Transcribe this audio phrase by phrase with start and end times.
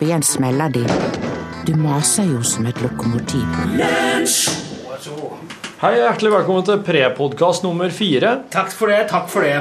[0.00, 0.82] Igjen smeller de.
[1.66, 3.44] Du maser jo som et lokomotiv.
[5.78, 8.32] Hei, hjertelig velkommen til prepodkast nummer fire.
[8.50, 9.04] Takk for det.
[9.12, 9.60] takk for det.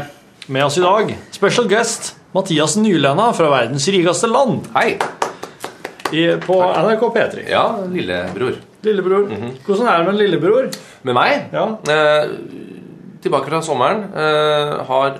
[0.49, 4.95] Med oss i dag, special guest Mathias Nylenda fra verdens rikeste land Hei.
[6.13, 7.43] i, på NRK P3.
[7.51, 8.57] Ja, lillebror.
[8.85, 9.27] Lillebror.
[9.65, 10.71] Hvordan er det med lillebror?
[11.05, 11.67] Med meg, Ja.
[11.85, 12.33] eh,
[13.21, 15.19] tilbake fra sommeren, eh, har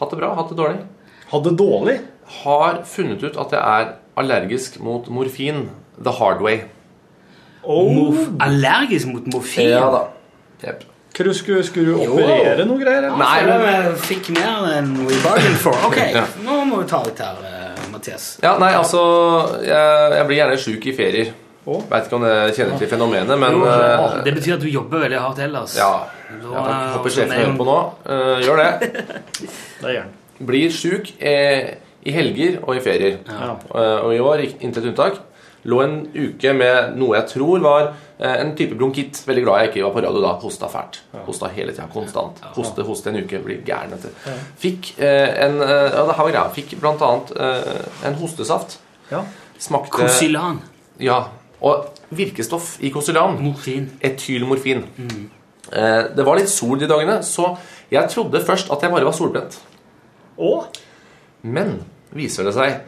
[0.00, 0.82] hatt det bra, hatt det dårlig.
[1.30, 1.96] Hatt det dårlig?
[2.44, 5.68] Har funnet ut at jeg er allergisk mot morfin
[6.02, 6.60] the hard way.
[7.64, 7.88] Oh.
[7.92, 9.68] Morf allergisk mot morfin?
[9.68, 10.02] Ja da.
[10.64, 10.84] Yep.
[11.14, 13.04] Hva skulle, skulle du operere noe greier?
[13.06, 13.20] eller?
[13.20, 15.76] Nei, men, vi fikk mer enn we bargained for.
[15.86, 16.24] Ok, Ja.
[16.42, 18.24] nå må vi ta litt her, eh, Mathias.
[18.42, 19.02] ja, nei, altså
[19.62, 21.30] Jeg, jeg blir gjerne sjuk i ferier.
[21.64, 21.78] Oh.
[21.88, 25.04] Veit ikke om det kjenner til fenomenet, men Jo, eh, det betyr at du jobber
[25.06, 25.78] veldig hardt ellers.
[25.78, 25.92] Ja.
[26.34, 27.78] Jeg håper sjefen hører på nå.
[28.04, 28.90] Uh, gjør det.
[29.84, 30.12] Det gjør han.
[30.50, 33.18] Blir sjuk eh, i helger og i ferier.
[33.28, 33.54] Ja.
[33.74, 35.20] Eh, og i år, ikke- intet unntak,
[35.64, 37.86] lå en uke med noe jeg tror var
[38.20, 39.22] eh, en type bronkitt.
[39.26, 40.32] Veldig glad jeg ikke var på radio da.
[40.42, 40.98] Hosta fælt.
[41.26, 41.86] Hosta hele tida.
[41.92, 42.42] Konstant.
[42.54, 43.40] Hoste, hoste en uke.
[43.44, 44.10] Blir gæren etter.
[44.60, 46.50] Fikk eh, en Ja, det her var greia.
[46.52, 48.78] Fikk blant annet eh, en hostesaft.
[49.10, 49.22] Ja.
[49.58, 50.60] Smakte Kosilan.
[51.00, 51.22] Ja.
[51.64, 53.40] Og virkestoff i Kosilan.
[53.40, 53.88] Morfin.
[54.02, 54.84] Etylmorfin.
[54.98, 55.30] Mm.
[56.14, 57.56] det var litt sol de dagene, så
[57.90, 59.56] jeg trodde først at jeg bare var solbrent.
[60.38, 60.66] Å?
[61.42, 61.78] Men
[62.14, 62.80] viser det seg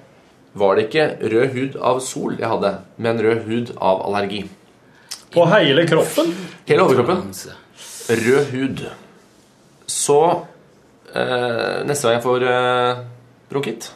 [0.56, 2.70] var det ikke rød hud av sol jeg hadde,
[3.05, 4.38] men rød hud av allergi.
[5.34, 6.30] På hele kroppen?
[6.69, 7.27] Hele overkroppen.
[8.08, 8.80] Rød hud.
[9.86, 10.16] Så
[11.12, 13.04] eh, neste gang jeg får eh,
[13.52, 13.91] bronkitt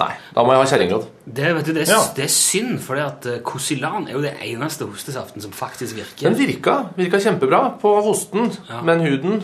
[0.00, 1.02] Nei, da må jeg ha kjerringråd.
[1.26, 1.98] Det, vet det, Ja.
[2.16, 6.30] det er synd, for eh, Kosilan er jo det eneste hostesaften som faktisk virker.
[6.30, 8.80] Den virka, virka kjempebra på hosten, Ja.
[8.86, 9.42] men huden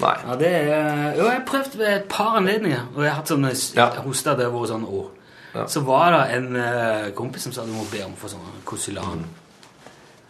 [0.00, 0.14] Nei.
[0.26, 3.28] Ja, det er, jo, jeg har prøvd ved et par anledninger, og jeg har hatt
[3.32, 3.44] sånn
[3.76, 3.88] Ja.
[4.04, 5.10] hosta det har vært sånn år.
[5.54, 5.66] Ja.
[5.70, 9.24] Så var det en uh, kompis som sa du må be om for sånn Kosilan.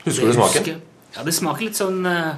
[0.04, 0.64] Husker du Det smaken?
[0.64, 0.80] husker-
[1.16, 2.34] Ja, det smaker litt sånn uh,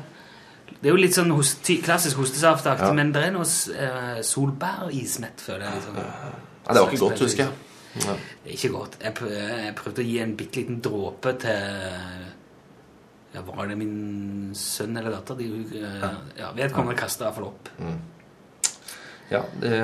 [0.82, 2.92] Det er jo litt sånn host, klassisk hostesaftaktig, Ja.
[2.92, 5.74] men det er noe uh, solbærismett, føler jeg.
[5.74, 5.96] Liksom.
[5.96, 7.52] ja, det var ikke godt, husker jeg.
[8.06, 8.14] Ja.
[8.46, 8.96] Ikke godt.
[9.02, 9.14] Jeg
[9.78, 12.35] prøvde å gi en bitte liten dråpe til
[13.36, 15.36] ja, Var det min sønn eller datter?
[15.36, 16.06] De, eh,
[16.40, 17.68] ja, Vedkommende kasta iallfall opp.
[19.28, 19.74] Ja, det,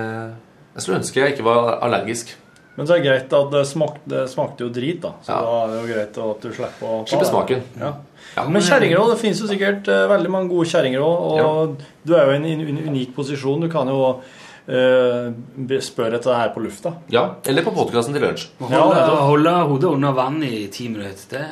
[0.73, 2.37] jeg skulle ønske jeg ikke var allergisk.
[2.73, 5.11] Men så er det greit at det smakte, det smakte jo drit, da.
[5.21, 5.41] Så Ja.
[5.45, 7.65] da er det jo greit at du slipper å ta Slipper smaken.
[7.79, 7.91] Ja.
[8.37, 8.45] Ja.
[8.49, 12.39] Men kjerringråd, det finnes jo sikkert eh, veldig mange gode kjerringråd, og du er jo
[12.39, 13.61] i en unik posisjon.
[13.61, 16.95] Du kan jo uh, spørre etter det her på lufta.
[17.13, 18.49] Ja, Eller på podkasten til lunsj.
[18.71, 21.45] Ja, holde, holde hodet under vann i ti minutter, det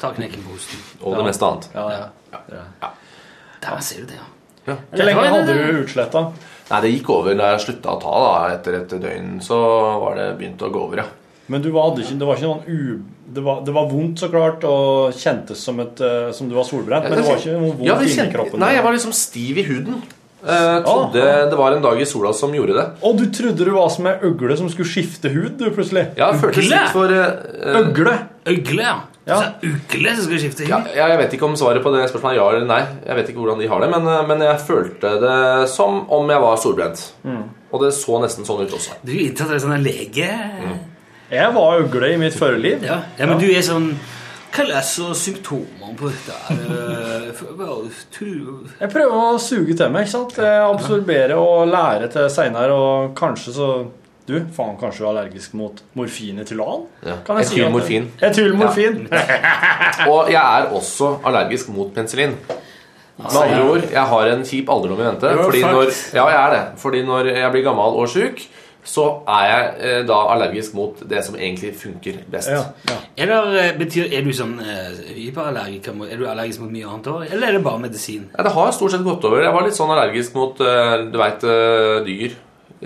[0.00, 0.80] tar knekken på osten.
[1.02, 1.68] Og det meste annet.
[1.74, 2.08] Ja,
[2.52, 2.92] ja.
[3.64, 4.30] Der ser du det, ja.
[4.64, 4.78] Ja.
[4.90, 6.22] Hvor lenge hadde du utsletta?
[6.70, 8.14] Nei, det gikk over da jeg slutta å ta.
[8.24, 9.58] da Etter et døgn så
[10.00, 11.08] var det begynt å gå over, ja.
[11.52, 13.02] Men du hadde ikke, det var ikke noen u...
[13.34, 16.66] Det var, det var vondt, så klart, og kjentes som, et, eh, som du var
[16.68, 18.60] solbrent, men det var ikke noe vondt Ja, inni kroppen.
[18.62, 20.02] Nei, jeg var liksom stiv i huden.
[20.44, 22.84] Jeg trodde det var en dag i sola som gjorde det.
[23.08, 26.04] Og du trodde du var som ei øgle som skulle skifte hud, du, plutselig?
[26.20, 28.18] Ja, jeg føltes litt for uh, Øgle!
[28.52, 28.96] Øgle, ja.
[29.24, 29.38] Ja.
[29.40, 30.82] Så ugle som skal skifte ja.
[30.92, 32.80] Jeg vet ikke om svaret på det spørsmålet er ja eller nei.
[33.06, 36.28] Jeg vet ikke hvordan de har det, men, eh, men jeg følte det som om
[36.28, 37.04] jeg var solbrent.
[37.24, 37.44] Mm.
[37.72, 38.98] Og det så nesten sånn ut også.
[39.02, 40.28] Du er inntatt en sånn lege...
[41.32, 42.84] Jeg var ugle i mitt førerliv.
[42.84, 42.98] Ja.
[43.18, 43.86] ja, men du er sånn
[44.54, 46.36] Hva leser symptomer på dette?
[46.52, 50.04] Eh, Jeg prøver å suge til meg.
[50.04, 50.36] ikke sant?
[50.38, 53.70] Jeg absorberer og lærer til seinere, og kanskje så
[54.24, 56.86] Du, faen, kanskje du er allergisk mot morfinetylan?
[57.04, 57.18] Ja.
[57.26, 59.02] Kan jeg si at- Etylmorfin.
[59.12, 59.24] Ja.
[60.12, 62.38] Og jeg er også allergisk mot penicillin.
[63.18, 65.34] Med andre ord, jeg har en kjip alderdom i vente.
[65.44, 66.62] Fordi når, ja, jeg er det.
[66.82, 68.40] Fordi når jeg blir gammel og sjuk,
[68.84, 72.50] så er jeg eh, da allergisk mot det som egentlig funker best.
[72.52, 72.96] Ja, ja.
[73.16, 76.00] Er, det, eh, betyr, er du sånn eh, hyperallergiker?
[76.08, 77.22] Er du allergisk mot mye annet òg?
[77.30, 78.26] Eller er det bare medisin?
[78.34, 79.40] Ja, det har stort sett gått over.
[79.44, 82.36] Jeg var litt sånn allergisk mot eh, du vet, eh, dyr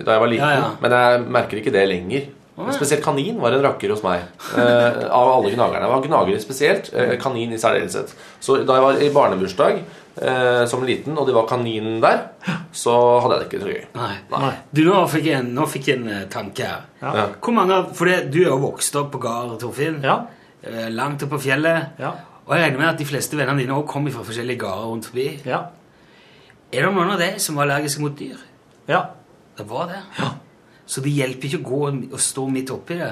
[0.04, 0.48] da jeg var liten.
[0.48, 0.72] Ja, ja.
[0.82, 2.26] Men jeg merker ikke det lenger.
[2.58, 2.72] ja.
[2.74, 4.24] Spesielt kanin var en rakker hos meg.
[4.58, 5.84] Eh, av alle gnagerne.
[5.86, 6.90] Jeg var gnager spesielt.
[6.94, 8.14] Eh, kanin i særdeleshet.
[8.40, 9.78] Så da jeg var i barnebursdag
[10.22, 12.24] eh, som liten, og det var kaninen der,
[12.72, 13.84] så hadde jeg det ikke så gøy.
[14.00, 14.14] Nei.
[14.34, 14.52] Nei.
[14.74, 16.82] Du, nå fikk jeg en, nå fikk jeg en eh, tanke her.
[17.02, 17.28] Ja.
[17.38, 20.00] Hvor mange For det, du er jo vokst opp på gard, Torfinn.
[20.02, 20.18] Ja.
[20.66, 21.94] Eh, Langt oppe på fjellet.
[22.02, 22.16] Ja.
[22.48, 25.06] Og jeg regner med at de fleste vennene dine også kommer fra forskjellige gårder rundt
[25.10, 25.28] forbi.
[25.46, 25.62] Ja.
[26.72, 28.40] Er det noen av deg som var allergiske mot dyr?
[28.90, 29.04] ja.
[29.58, 30.02] Det var det?
[30.18, 30.28] Ja.
[30.88, 31.80] Så det hjelper ikke å gå
[32.14, 33.10] og stå midt oppi det?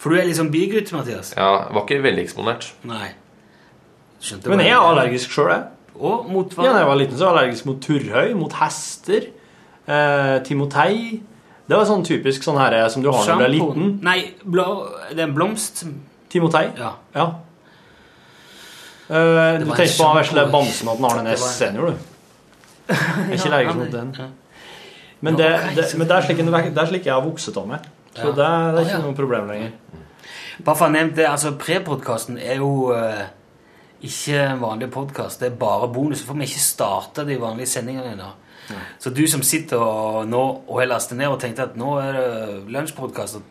[0.00, 1.34] For du er liksom bygutt, Mathias.
[1.36, 2.70] Ja, var ikke veldig eksponert.
[2.88, 3.10] Nei.
[4.24, 5.66] Skjønte Men jeg er allergisk sjøl, jeg.
[6.00, 6.64] Og mot hva?
[6.64, 9.28] Ja, da jeg var liten, så var jeg allergisk mot turrhøy, mot hester,
[9.86, 11.20] eh, timotei,
[11.70, 13.90] Det var sånn typisk sånn her som du har når du er liten.
[14.02, 14.64] Nei, blå,
[15.12, 15.84] det er en blomst.
[16.28, 16.64] Timotei.
[16.78, 16.96] Ja.
[17.14, 17.26] Ja.
[19.10, 21.94] Eh, du tenker på den vesle bamsen til Arne Næss senior, du.
[22.90, 24.14] Jeg er ikke allergisk mot den.
[24.18, 24.26] Ja.
[25.22, 27.80] Men det, det, men det er slik, det er slik jeg har vokst av meg.
[28.14, 28.32] Så Ja.
[28.32, 28.86] det, er- er Ah, ja.
[28.98, 29.72] ikke noe problem lenger.
[30.64, 33.22] Bare for å nevne det, altså Prepodkasten er jo uh,
[34.02, 35.40] ikke en vanlig podkast.
[35.40, 36.22] Det er bare bonus.
[36.24, 38.30] For vi har ikke starta de vanlige sendingene ennå.
[39.02, 42.12] Så du som sitter og, nå, og har lastet ned og tenkte at nå er
[42.12, 43.42] det lunsjpodkast, og,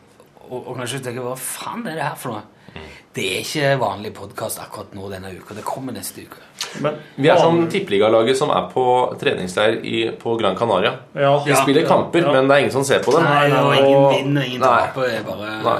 [0.49, 2.83] og, og kanskje tenker hva faen er det her for noe?
[3.19, 5.55] Det er ikke vanlig podkast akkurat nå denne uka.
[5.57, 6.39] Det kommer neste uke.
[6.79, 8.83] Men, Vi er som tippeligalaget som er på
[9.19, 10.93] treningsleir i, på Gran Canaria.
[11.17, 11.33] Ja.
[11.43, 12.31] Vi spiller kamper, ja.
[12.37, 13.27] men det er ingen som ser på dem.
[13.27, 14.71] Nei, og ingen vinner, ingen Nei.
[14.87, 15.11] taper.
[15.17, 15.77] Er bare Nei.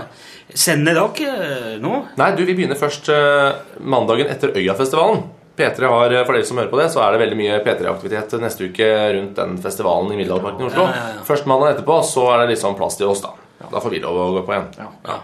[0.49, 2.03] Sender dere nå?
[2.19, 5.23] Nei, du, vi begynner først eh, mandagen etter Øyafestivalen.
[5.59, 8.39] P3 har, eh, For dere som hører på det, så er det veldig mye P3-aktivitet
[8.43, 10.89] neste uke rundt den festivalen i Middelalderparken i Oslo.
[10.89, 11.27] Ja, ja, ja.
[11.27, 13.37] Først mandag etterpå så er det liksom plass til oss, da.
[13.69, 14.71] Da får vi lov å gå på igjen.
[15.07, 15.21] Ja.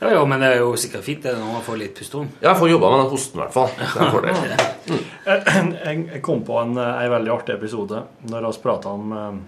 [0.00, 2.30] Ja, jo, men det er jo sikkert fint det når man får litt pusterom.
[2.40, 3.70] Jeg får jobba med den hosten, i hvert fall.
[3.76, 5.04] Det er en fordel.
[5.26, 8.00] Jeg, jeg kom på en, eh, en veldig artig episode
[8.32, 9.38] når vi prata om eh,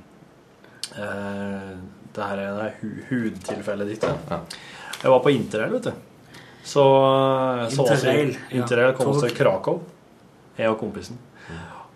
[1.00, 1.72] eh,
[2.12, 4.04] det her er det hu, hudtilfellet ditt.
[4.04, 4.16] Ja.
[4.28, 4.40] Ja.
[5.02, 5.92] Jeg var på interrail, vet du.
[6.62, 8.60] Så, eh, så Interrail, ja.
[8.60, 9.80] Interrail kom oss til Krakow,
[10.58, 11.18] jeg og kompisen.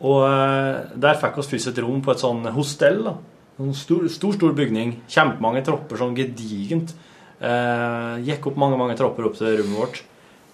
[0.05, 3.05] Og eh, der fikk oss først et rom på et sånn hostell.
[3.07, 3.15] da.
[3.63, 4.99] En stor, stor, stor bygning.
[5.09, 6.93] Kjempemange tropper, sånn gedigent.
[7.37, 9.99] Eh, gikk opp mange, mange trapper opp til rommet vårt.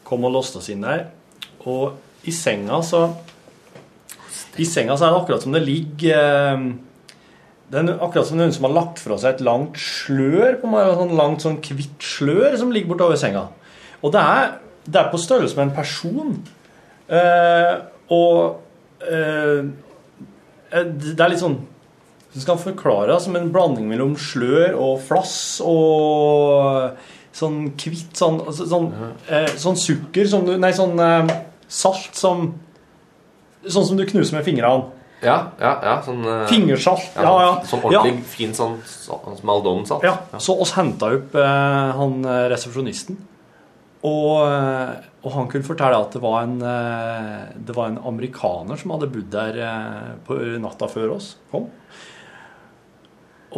[0.06, 1.06] Kom og låste oss inn der.
[1.68, 1.94] Og
[2.26, 3.04] i senga så
[4.58, 6.64] I senga så er det akkurat som det ligger eh,
[7.70, 10.90] Det er akkurat som noen som har lagt fra seg et langt slør, på meg,
[10.98, 13.46] sånn langt sånn hvitt slør som ligger bortover senga.
[14.02, 14.50] Og det er,
[14.84, 16.34] det er på størrelse med en person.
[17.08, 17.74] Eh,
[18.12, 19.62] og eh,
[20.72, 21.60] eh, det er litt sånn
[22.32, 26.96] Det skal forklares som en blanding mellom slør og flass og
[27.36, 28.88] sånn hvitt sånn, altså, sånn,
[29.28, 31.32] eh, sånn sukker som du Nei, sånn eh,
[31.68, 32.52] salt som
[33.62, 34.88] Sånn som du knuser med fingrene.
[35.22, 35.92] Ja, ja, ja.
[36.02, 37.12] Sånn, eh, Fingersalt.
[37.14, 37.50] ja, Ja, ja.
[37.70, 40.02] Sånn ordentlig fin sånn sånn Maldon-salt.
[40.02, 43.20] Ja, så oss henta opp eh, han eh, resepsjonisten.
[44.02, 48.96] Og, eh, og han kunne fortelle at det var en, det var en amerikaner som
[48.96, 49.60] hadde bodd der
[50.26, 51.68] på natta før oss kom.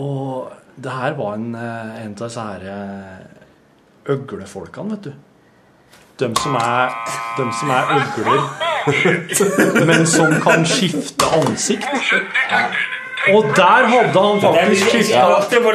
[0.00, 5.12] Og det her var en, eh, en av disse her eh, øglefolkene, vet du.
[6.18, 6.90] De som er,
[7.38, 8.42] de som er øgler,
[9.88, 11.86] men som kan skifte ansikt.
[13.32, 15.74] Og der hadde han faktisk skifta Og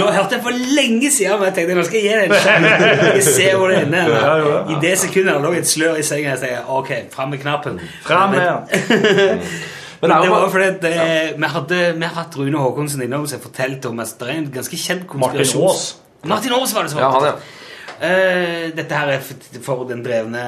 [0.00, 2.34] nå, hørte jeg for lenge siden, men jeg tenkte nå skal jeg gi det en
[2.46, 3.32] sjanse.
[3.36, 4.08] Ser hvor det ender.
[4.08, 4.62] Ja, ja, ja.
[4.70, 7.80] I det sekundet det lå et slør i senga, jeg tenkte ok, fram med knappen.
[8.06, 9.46] Fram med.
[10.00, 11.06] Men det var fordi det, ja.
[11.36, 14.52] vi, hadde, vi har hatt Rune Håkonsen innom og fortalt om at det er en
[14.54, 15.66] ganske kjent konspirasjon.
[15.66, 15.74] Martin.
[15.74, 16.30] Aas.
[16.32, 17.56] Martin Aas var det som Ja, han, ja.
[18.00, 20.42] Uh, dette her er for- den drevne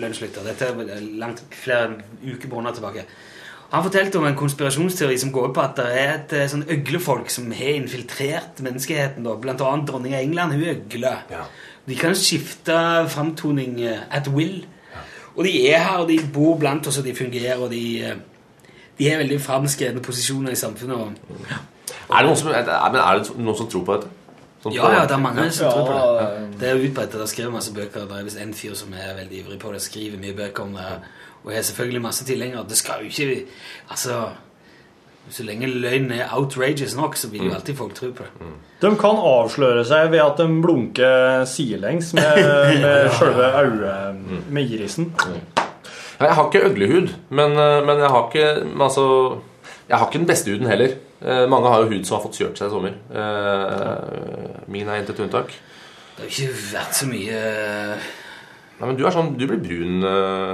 [0.00, 0.46] lønnslytter.
[0.48, 3.04] Dette er langt flere uker på tilbake.
[3.74, 7.30] Han fortalte om en konspirasjonsteori som går på at det er et eh, sånn øglefolk
[7.32, 9.24] som har infiltrert menneskeheten.
[9.26, 9.34] Da.
[9.40, 10.54] Blant annet dronning av England.
[10.54, 11.14] Hun er øgle.
[11.32, 11.40] Ja.
[11.88, 12.76] De kan skifte
[13.10, 14.62] framtoning eh, at will.
[15.34, 18.14] Og de er her, og de bor blant oss, og de fungerer, og de, eh,
[18.98, 20.96] de har veldig framskredne posisjoner i samfunnet.
[20.96, 21.12] Og,
[22.10, 24.12] Er det noen som, er, men er det noen som tror på dette?
[24.64, 26.22] Sånn ja, ja, det er mange som Ja, tror på det.
[26.22, 26.46] ja.
[26.60, 27.12] Det er utbredt.
[27.12, 28.06] Det er skrevet masse bøker.
[28.08, 29.82] Det er visst en fyr som er veldig ivrig på det.
[29.84, 30.86] Skriver mye bøker om det.
[31.44, 32.64] Og har selvfølgelig masse tilhengere.
[32.68, 33.44] Det skal jo ikke
[33.90, 34.22] Altså
[35.30, 38.48] Så lenge løgnen er outrageous nok, så vil jo alltid folk tro på det.
[38.82, 42.40] De kan avsløre seg ved at de blunker sidelengs med,
[42.84, 45.12] med sjølve øyet med irisen.
[45.24, 45.53] Ja,
[46.20, 48.46] Jeg har ikke øglehud, men, eh, men jeg har ikke
[48.80, 49.06] altså,
[49.88, 50.94] Jeg har ikke den beste huden heller.
[51.24, 52.94] Eh, Mange har jo hud som har fått kjørt seg i sommer.
[53.14, 55.52] Eh, Min er intet unntak.
[56.16, 57.38] Det har ikke vært så mye
[58.74, 60.02] Nei, men du er sånn, du blir brun,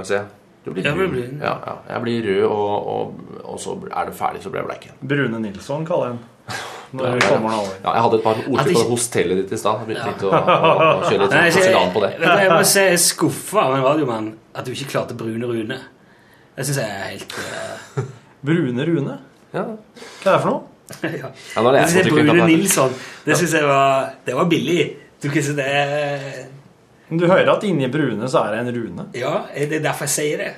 [0.05, 0.25] ser jeg.
[0.65, 1.21] Du blir Jeg blir brun.
[1.31, 1.39] brun.
[1.41, 1.73] Ja, ja.
[1.95, 4.99] Jeg blir rød, og, og, og så er det ferdig, så blir jeg bleik igjen.
[5.09, 6.59] Brune Nilsson, kaller jeg den.
[6.91, 7.75] Når Ja, kommer er over.
[7.83, 9.83] Ja, jeg hadde et par ordspill på hostellet ditt i stad.
[9.85, 12.09] Jeg begynte å, å, å kjøre litt jeg, porselan på det.
[12.19, 15.77] jeg må si jeg er skuffa av en radiomann at du ikke klarte Brune Rune.
[16.57, 18.09] Det syns jeg er helt uh...
[18.45, 19.17] Brune Rune?
[19.55, 19.63] Ja.
[20.23, 20.67] Hva er det for noe?
[21.21, 21.29] ja.
[21.55, 22.47] Ja, det Jeg synes Brune.
[22.49, 24.81] Nilsson Det synes jeg var Det var billig.
[25.23, 25.69] Du kan si det
[27.07, 29.07] Men Du hører at inni brune så er det en rune.
[29.15, 30.51] Ja, det er derfor jeg sier det.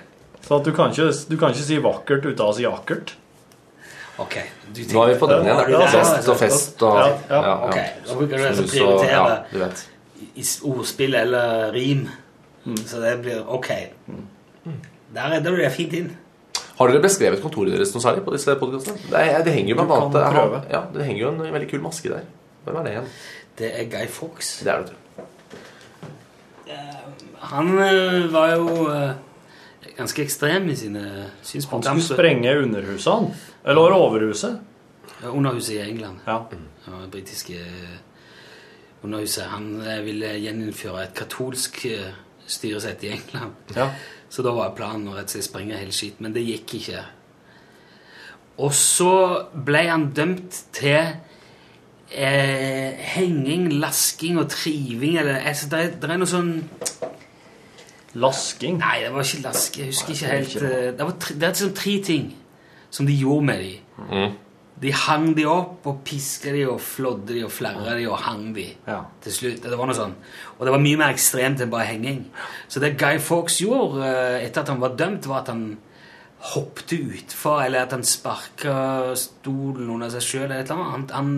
[0.44, 3.16] Så at du, kan ikke, du kan ikke si vakkert uten å si akkert.
[4.22, 4.36] Ok.
[4.76, 5.62] Du Nå er vi på den igjen.
[5.74, 7.54] Ja, ja, Fest og fest og Ja, ja.
[7.68, 7.78] Ok,
[8.08, 9.12] da bruker du det som prioritere
[9.58, 9.70] ja,
[10.36, 12.04] i ordspill eller rim.
[12.88, 13.70] Så det blir ok.
[15.14, 16.12] Der redder du deg fint inn.
[16.78, 18.98] Har dere beskrevet kontoret deres noe særlig på disse podcastene?
[19.12, 20.70] Det, er- det henger jo blant annet.
[20.74, 22.24] Ja, det henger jo en veldig kul maske der.
[22.66, 23.10] Hvem er det igjen?
[23.60, 24.54] Det er Guy Fawkes.
[24.64, 25.02] Det er det, tror jeg.
[27.54, 29.12] Han eh, var jo eh,
[29.98, 31.04] ganske ekstrem i sine
[31.42, 31.90] synspunkter.
[31.90, 33.34] Han skulle sprenge underhusene.
[33.66, 34.60] Eller overhuset.
[35.22, 36.20] Ja, Underhuset i England.
[36.28, 36.46] Ja.
[36.86, 37.60] Ja, det britiske
[39.04, 39.46] underhuset.
[39.52, 42.14] Han eh, ville gjeninnføre et katolsk eh,
[42.48, 43.76] styresett i England.
[43.76, 43.92] ja.
[44.34, 47.04] Så da var planen å rett og slett sprenge hele skit, men det gikk ikke.
[48.66, 49.12] Og så
[49.54, 51.12] ble han dømt til
[52.10, 56.52] eh, henging, lasking og triving eller altså, det, det er noe sånn
[58.14, 58.78] Lasking.
[58.82, 59.78] Nei, det var ikke lask.
[59.80, 62.32] Jeg husker ikke helt eh, Det, var tre, det er liksom tre ting
[62.94, 63.72] som de gjorde med de.
[64.10, 64.34] Mm.
[64.84, 68.52] De hang de opp og piska de og flådde de og flerra de og hang
[68.56, 68.68] de.
[68.88, 69.00] Ja.
[69.24, 69.64] Til slutt.
[69.64, 70.14] Det var noe sånn.
[70.58, 72.26] Og det var mye mer ekstremt enn bare henging.
[72.68, 75.66] Så det Guy Fawkes gjorde eh, etter at han var dømt, var at han
[76.54, 80.54] hoppte utfor, eller at han sparka stolen under seg sjøl.
[80.68, 81.32] Han, han,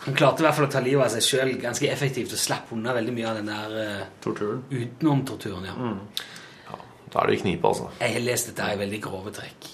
[0.00, 2.70] han klarte i hvert fall å ta livet av seg sjøl ganske effektivt og slapp
[2.72, 4.62] unna veldig mye av den der uh, Torturen.
[4.70, 5.66] utenom-torturen.
[5.68, 6.78] ja.
[7.10, 7.90] Da er det i knipe, altså.
[7.98, 9.68] Jeg har lest dette i veldig grove trekk.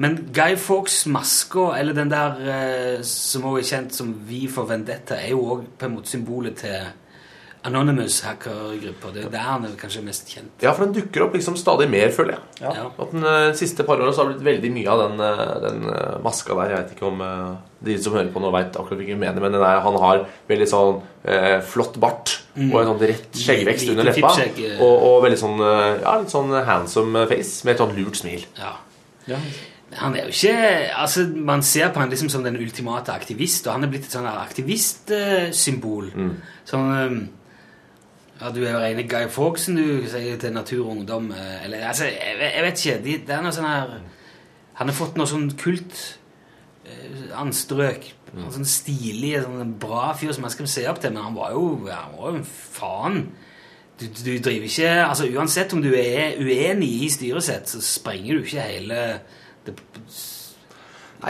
[0.00, 4.70] Men Guy Fawkes masker, eller den der uh, som også er kjent som Vi for
[4.70, 6.88] Vendetta, er jo òg på en måte symbolet til
[7.64, 9.12] Anonymous hackergruppa.
[9.14, 10.50] Det er der han er kanskje mest kjent.
[10.64, 12.64] Ja, for den dukker opp liksom stadig mer, føler jeg.
[12.64, 12.88] Ja.
[12.90, 15.42] At den eh, siste par årene så har det blitt veldig mye av den, eh,
[15.62, 16.72] den eh, maska der.
[16.72, 17.20] Jeg vet ikke om
[17.86, 20.66] de som hører på nå, vet akkurat hvilken mener, men den er, han har veldig
[20.70, 24.32] sånn eh, flott bart og en sånn rett skjeggvekst under leppa.
[24.82, 28.42] Og, og veldig sånn ja, litt sånn handsome face med et sånn lurt smil.
[28.58, 28.72] Ja.
[29.30, 29.38] Ja.
[30.00, 30.54] Han er jo ikke
[30.98, 34.16] altså Man ser på han liksom som den ultimate aktivist, og han er blitt et
[34.16, 34.40] sånn her
[36.16, 36.34] Mm.
[36.66, 36.90] Sånn
[38.42, 41.28] Ja, du er jo rene Guy Fawkesen, du, sier til Natur og Ungdom.
[41.30, 42.96] eh, Eller altså, jeg, jeg vet ikke.
[43.04, 43.92] De, det er noe sånn her
[44.80, 46.00] Han har fått noe sånn kult
[46.82, 48.08] eh, anstrøk.
[48.32, 51.54] noe sånn stilig, sånn bra fyr som man skal se opp til, men han var
[51.54, 53.22] jo han var jo en faen.
[54.00, 58.46] Du, du driver ikke altså Uansett om du er uenig i styresett, så sprenger du
[58.48, 59.02] ikke hele
[59.66, 59.76] det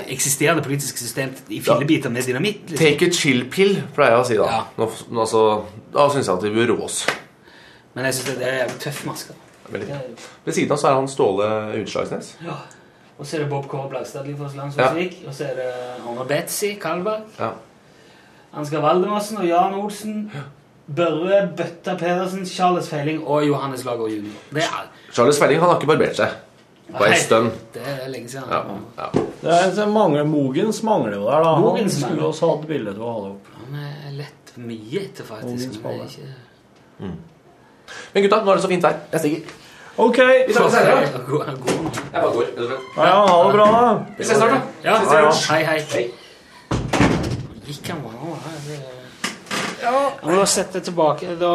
[0.01, 2.71] eksisterende politiske system i fillebiter med dynamitt.
[2.71, 2.87] Liksom.
[2.87, 4.47] Take a chill pill, pleier jeg å si da.
[4.49, 4.61] Ja.
[4.81, 4.89] Nå,
[5.21, 5.43] altså,
[5.93, 7.03] da syns jeg at vi bør roe oss.
[7.93, 9.37] Men jeg synes det er en tøff maske.
[9.73, 9.99] Veldig.
[10.45, 11.49] Ved siden av så er han Ståle
[11.83, 12.33] Utslagsnes.
[12.45, 12.57] Ja.
[13.19, 15.21] Og så er det Bob Kåre Blagstad, Livfors Landsmusikk.
[15.29, 15.69] Og så er det
[16.01, 17.29] Arne Betzy Kalberg.
[17.39, 17.53] Ja.
[18.57, 20.17] Ansgar Valdemarsen og Jan Olsen.
[20.97, 24.41] Børre Bøtta Pedersen, Charles Feiling og Johannes Lager Junior.
[25.13, 26.41] Charles Feiling han har ikke barbert seg
[26.91, 27.51] på Nei, en stund.
[27.73, 28.49] Det er lenge siden.
[28.51, 28.63] Ja,
[28.99, 29.25] ja.
[29.43, 31.53] Det er, så mangler, Mogens mangler jo der, da.
[31.63, 33.51] Han skulle også hatt bilde av å ha det opp.
[33.63, 35.79] Han er lett mye etter, faktisk.
[35.83, 37.13] Men det er ikke...
[38.13, 38.99] Men gutta, nå er det så fint vær.
[39.15, 39.61] Jeg stikker.
[40.03, 40.19] OK.
[40.49, 40.93] Vi snakkes senere.
[40.93, 41.09] Er er.
[41.13, 42.75] Jeg bare går.
[42.97, 43.95] Ja, ja, ha det bra, da.
[44.19, 44.61] Vi ses snart, da.
[44.85, 44.95] Ja,
[45.53, 45.81] hei, hei.
[45.93, 46.05] Hei.
[47.67, 48.37] Gikk han bare nå?
[48.45, 48.52] her?
[49.93, 51.53] Jeg må da sette tilbake da...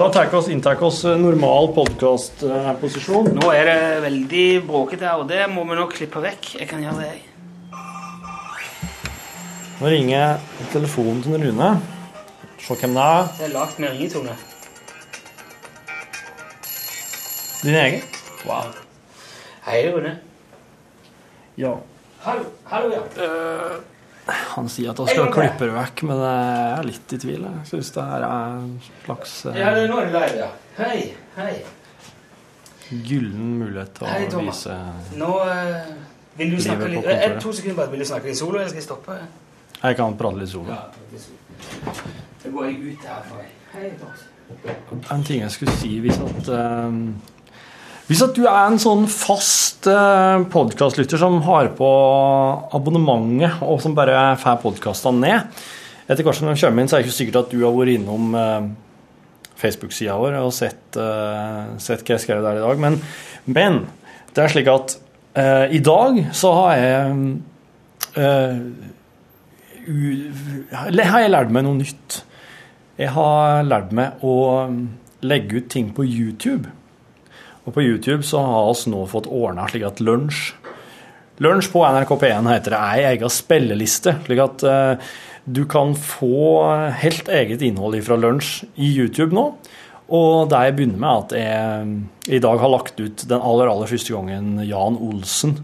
[0.00, 3.34] Da tar vi oss, inntar vi oss eh, normal podkastposisjon.
[3.36, 6.54] Nå er det veldig bråkete her, og det må vi nok klippe vekk.
[6.62, 7.22] Jeg kan gjøre det, jeg.
[9.80, 10.40] Nå ringer
[10.72, 11.70] telefonen til Rune.
[12.64, 13.32] Se hvem det er.
[13.36, 14.36] Det er lagt med ringetone.
[17.64, 18.06] Din egen?
[18.48, 18.70] Wow.
[19.66, 20.14] Hei, Rune.
[21.60, 21.74] Ja.
[22.24, 23.02] Hallo, hallo ja.
[24.26, 27.42] Han sier at han skal klippe det vekk, men jeg er litt i tvil.
[27.44, 28.70] Jeg syns det her er en
[29.04, 30.50] slags uh, Ja, det er er det live, ja.
[30.78, 31.00] Hei,
[31.36, 31.52] hei.
[33.04, 34.62] gyllen mulighet til Hei, å Thomas.
[34.64, 35.92] vise Nå uh,
[36.38, 37.92] vil du snakke litt eh, To sekunder bare.
[37.92, 39.18] Vil du snakke litt solo, eller skal jeg stoppe?
[39.84, 40.72] Jeg kan prate litt solo.
[42.42, 43.44] Da går jeg ut herfra.
[43.74, 44.24] Hei, Thomas.
[45.12, 46.98] En ting jeg skulle si hvis at eh,
[48.04, 51.90] Hvis at du er en sånn fast uh, podkastlytter som har på
[52.76, 55.62] abonnementet, og som bare får podkastene ned
[56.04, 57.94] Etter hvert som de kommer inn, så er det ikke sikkert at du har vært
[57.94, 58.66] innom uh,
[59.56, 62.82] Facebook-sida vår og sett, eh, sett hva jeg skrev der i dag.
[62.82, 62.98] Men,
[63.46, 63.78] men
[64.34, 64.96] det er slik at
[65.38, 67.14] uh, i dag så har jeg
[68.18, 68.58] uh,
[70.74, 72.20] har jeg lært meg noe nytt.
[73.00, 74.36] Jeg har lært meg å
[75.24, 76.68] legge ut ting på YouTube.
[77.64, 80.52] Og på YouTube så har vi nå fått ordna slik at lunsj
[81.42, 85.96] Lunsj på NRK P1 heter det er ei egen spilleliste, slik at eh, du kan
[85.98, 86.62] få
[86.94, 89.48] helt eget innhold fra lunsj i YouTube nå.
[90.14, 93.90] Og det jeg begynner med, at jeg i dag har lagt ut den aller, aller
[93.90, 95.56] første gangen Jan Olsen,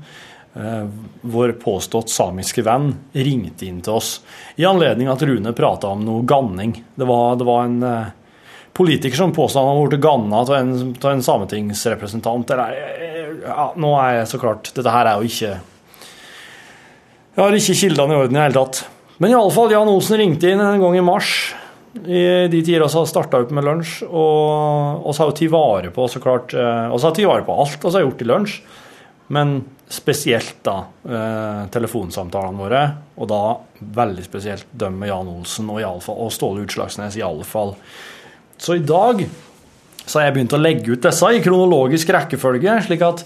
[0.59, 0.87] eh,
[1.23, 4.15] vår påstått samiske venn, ringte inn til oss
[4.59, 6.75] i anledning at Rune prata om noe ganning.
[6.99, 8.11] Det var, det var en eh,
[8.77, 12.51] politiker som påstår han har blitt ganna av en, av en sametingsrepresentant.
[12.55, 15.53] Eller, eh, ja, nå er jeg så klart Dette her er jo ikke
[17.37, 18.85] Jeg har ikke kildene i orden i det hele tatt.
[19.21, 21.33] Men iallfall, Jan Olsen ringte inn en gang i mars.
[21.95, 24.05] I de tider vi starta opp med lunsj.
[24.07, 27.83] Og vi har jo tatt vare på så klart, eh, oss har vare på alt
[27.85, 28.61] vi har gjort i lunsj.
[29.31, 29.61] Men
[29.91, 32.81] spesielt da eh, telefonsamtalene våre,
[33.19, 33.43] og da
[33.79, 37.77] veldig spesielt dem med Jan Olsen og, i alle fall, og Ståle Utslagsnes fall.
[38.61, 39.25] Så i dag
[40.05, 43.19] så har jeg begynt å legge ut disse i kronologisk rekkefølge, slik at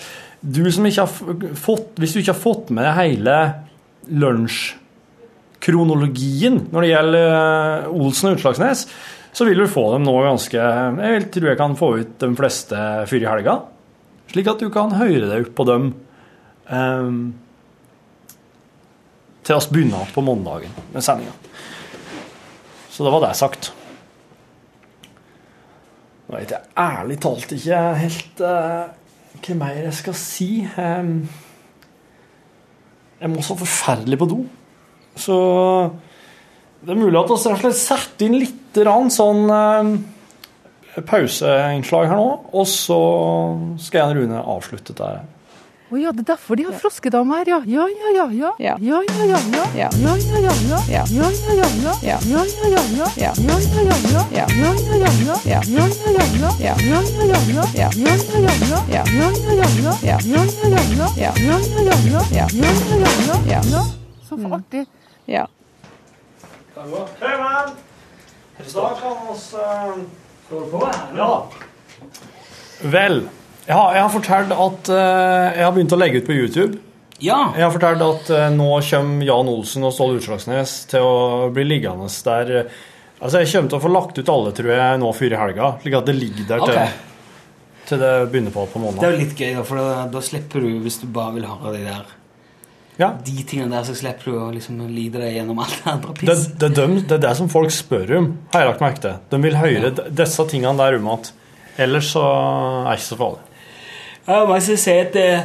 [0.44, 1.12] du som ikke har
[1.56, 3.36] fått, hvis du ikke har fått med deg hele
[4.12, 8.80] lunsjkronologien når det gjelder eh, Olsen og Utslagsnes,
[9.34, 12.76] så vil du få dem nå ganske Jeg tror jeg kan få ut de fleste
[13.10, 13.54] før i helga.
[14.30, 15.84] Slik at du kan høre deg opp på dem
[16.70, 17.34] um,
[19.44, 21.34] til oss begynner på mandagen med sendinga.
[22.94, 23.62] Så da var det sagt.
[26.34, 28.88] Nå vet jeg ærlig talt ikke helt uh,
[29.38, 30.48] hva mer jeg skal si.
[30.74, 31.28] Um,
[33.20, 34.38] jeg må så forferdelig på do.
[35.14, 35.36] Så
[36.82, 38.80] det er mulig at vi rett og slett setter inn litt
[39.14, 39.92] sånn uh,
[41.06, 42.98] pauseinnslag her nå, og så
[43.78, 45.33] skal jeg og Rune avslutte dette.
[45.94, 47.58] Å ja, det er derfor de har froskedame her, ja.
[47.70, 48.24] Ja, ja, ja.
[48.34, 48.74] Ja, Ja.
[48.82, 49.64] ja, ja, ja.
[49.78, 50.78] Ja, ja, ja, ja.
[50.90, 51.04] Ja.
[51.06, 51.98] Ja, ja, ja, ja.
[52.02, 52.18] Ja.
[52.26, 53.06] Ja, ja, ja, ja.
[53.14, 53.30] Ja.
[53.38, 54.34] Ja, ja, ja, ja.
[54.34, 54.50] Ja.
[54.54, 55.38] Ja, ja, ja, ja.
[55.44, 55.62] Ja.
[55.64, 55.92] Ja,
[56.24, 57.62] ja, ja, ja.
[57.64, 57.86] Ja.
[57.86, 58.74] Ja, ja, ja, ja.
[58.74, 59.10] Ja.
[59.14, 59.38] Ja, ja, ja, ja.
[59.38, 59.38] Ja.
[59.38, 59.94] Ja, ja, ja, ja.
[59.94, 60.20] Ja.
[60.24, 61.12] Ja, ja, ja, ja.
[61.14, 61.32] Ja.
[61.34, 62.22] Ja, ja, ja, ja.
[62.30, 62.48] Ja.
[62.52, 63.38] Ja, ja, ja, ja.
[63.46, 63.62] Ja.
[63.72, 63.82] Ja,
[64.28, 64.86] så artig.
[65.26, 65.48] Ja.
[66.74, 67.74] Kevin!
[68.74, 71.46] Da kan vi Ja.
[72.82, 73.28] Vel,
[73.72, 76.80] har, jeg har fortalt at eh, jeg har begynt å legge ut på YouTube.
[77.24, 77.38] Ja.
[77.56, 81.14] Jeg har fortalt at eh, nå kommer Jan Olsen og Ståle Utslagsnes til å
[81.54, 82.66] bli liggende der.
[83.22, 85.70] Altså, Jeg kommer til å få lagt ut alle, tror jeg, nå før i helga,
[85.80, 87.22] slik at det ligger der til, okay.
[87.88, 89.00] til det begynner på på måneden.
[89.00, 91.48] Det er jo litt gøy, da, for da, da slipper du, hvis du bare vil
[91.48, 92.12] høre de der
[93.00, 93.08] Ja.
[93.26, 96.26] De tingene der, så slipper du å liksom lide deg gjennom alt det andre Det,
[96.26, 96.44] piss.
[96.60, 99.16] det, dem- det er det som folk spør om, har jeg lagt merke til.
[99.32, 100.06] De vil høre ja.
[100.20, 101.32] disse tingene der om igjen.
[101.86, 103.53] Ellers så er det ikke så farlig.
[104.24, 105.44] Jeg må også si at eh,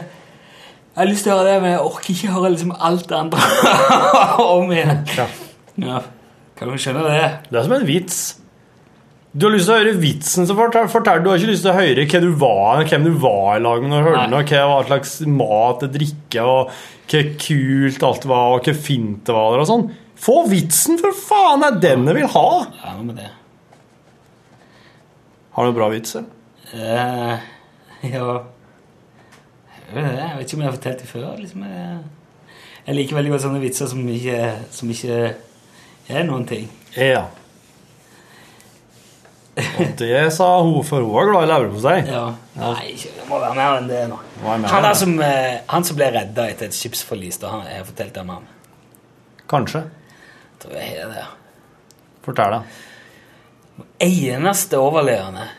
[0.99, 3.17] jeg har lyst til å høre det, men jeg orker ikke høre liksom alt det
[3.17, 3.47] andre
[4.57, 5.01] om igjen.
[5.15, 5.25] Ja.
[5.79, 5.99] Ja.
[6.59, 7.27] Kan du skjønne det?
[7.47, 8.19] Det er som en vits.
[9.31, 11.23] Du har lyst til å høre vitsen som forteller.
[11.23, 13.83] Du har ikke lyst til å høre hva du var, hvem du var i lag
[13.83, 16.73] med når du hørte hva hva slags mat og drikke, og
[17.13, 19.89] hva kult alt var, og hva fint det var og sånn.
[20.19, 21.63] Få vitsen, for faen!
[21.63, 22.47] Det er den jeg vil ha!
[22.81, 23.31] Ja, noe med det.
[25.55, 26.27] Har du noen bra vitser?
[26.73, 27.37] Uh,
[28.15, 28.39] ja
[29.95, 30.05] Jeg
[30.37, 31.27] vet, ikke om jeg har fortalt det før.
[31.39, 31.97] Liksom, jeg,
[32.85, 34.39] jeg liker veldig godt sånne vitser som ikke,
[34.75, 35.19] som ikke
[36.09, 36.69] er noen ting.
[36.97, 37.25] Ja.
[39.59, 41.97] Og det sa hun, for hun var glad i leverpostei.
[42.07, 42.25] Ja.
[42.59, 44.19] Nei, det må være mer enn det nå.
[44.43, 48.23] Han, som, eh, han som ble redda etter et skipsforlis, da jeg har fortalt det
[48.23, 48.47] om ham.
[49.49, 49.83] Kanskje.
[50.53, 51.25] Jeg tror jeg har det.
[52.25, 53.85] Fortell, da.
[54.05, 55.49] Eneste overlevende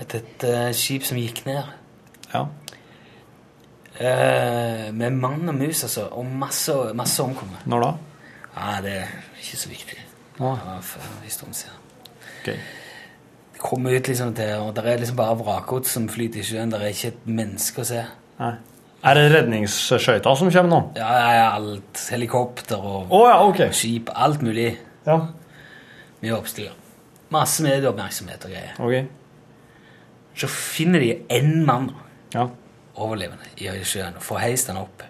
[0.00, 1.62] etter et eh, skip som gikk ned.
[2.32, 2.46] Ja.
[4.00, 6.08] Eh, med mann og mus, altså.
[6.18, 7.60] Og masse, masse omkomne.
[7.66, 7.92] Når da?
[8.56, 9.98] Ja, det er ikke så viktig.
[10.38, 10.50] Nå?
[10.50, 11.80] Var for en stund siden.
[12.44, 16.72] Det kommer ut liksom til, og det er liksom bare vrakgods som flyter i sjøen.
[16.72, 18.02] Det er ikke et menneske å se.
[18.42, 18.54] Nei.
[19.04, 20.80] Er det redningsskøyta som kommer nå?
[20.96, 22.00] Ja, ja, ja, alt.
[22.10, 23.72] Helikopter og oh, ja, okay.
[23.76, 24.08] skip.
[24.16, 24.70] Alt mulig.
[25.06, 25.18] Ja,
[26.24, 26.70] Mye oppstyr.
[27.34, 28.76] Masse medieoppmerksomhet og greier.
[28.80, 29.20] ok.
[30.40, 31.90] Så finner de én mann
[32.34, 32.48] Ja.
[32.94, 35.02] Overlevende i sjøen og får heist han opp.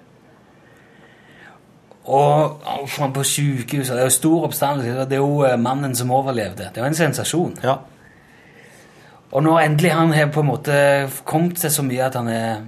[2.04, 3.94] Og får han på sykehuset.
[3.96, 5.06] Det er jo stor oppstandelse.
[5.08, 6.68] Det er jo eh, mannen som overlevde.
[6.68, 7.58] Det er jo en sensasjon.
[7.64, 7.78] ja.
[9.34, 10.74] Og når endelig han har på en måte
[11.26, 12.60] kommet seg så mye at han er,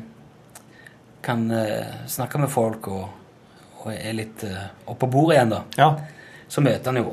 [1.22, 3.04] kan uh, snakke med folk og,
[3.84, 4.64] og er litt uh,
[4.98, 5.92] på bordet igjen, da, Ja.
[6.48, 7.12] så møter han jo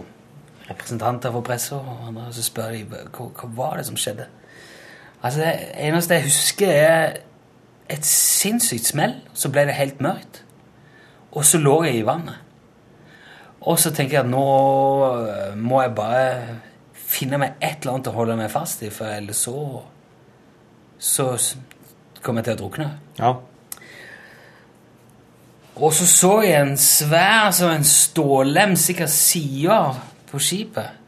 [0.71, 4.25] representanter for pressa, og andre, så spør de hva, hva var det som skjedde.
[5.21, 5.53] Altså, Det
[5.85, 7.17] eneste jeg husker, er
[7.91, 9.15] et sinnssykt smell.
[9.33, 10.43] Så ble det helt mørkt.
[11.33, 12.39] Og så lå jeg i vannet.
[13.63, 14.43] Og så tenker jeg at nå
[15.07, 16.59] øh, må jeg bare
[16.93, 19.83] finne meg et eller annet å holde meg fast i, for ellers så
[21.03, 21.25] Så
[22.23, 22.85] kommer jeg til å drukne.
[23.17, 23.33] Ja.
[25.75, 29.79] Og så så jeg en svær som en stålem, sikkert sida
[30.29, 31.02] på skipet,